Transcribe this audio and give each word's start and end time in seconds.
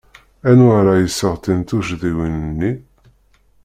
Anwa 0.49 0.71
ara 0.79 0.93
iseɣtin 1.07 1.59
tuccḍiwin-nni? 1.69 2.71